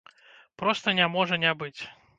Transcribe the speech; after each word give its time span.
Проста 0.61 0.95
не 1.01 1.09
можа 1.19 1.43
не 1.47 1.57
быць! 1.63 1.77